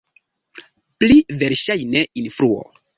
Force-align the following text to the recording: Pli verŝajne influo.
Pli 1.03 1.19
verŝajne 1.45 2.05
influo. 2.25 2.63